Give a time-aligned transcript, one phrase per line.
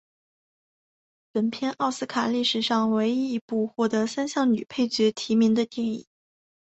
[1.31, 6.07] 本片奥斯卡历史上唯一一部获得三项女配角提名的电影。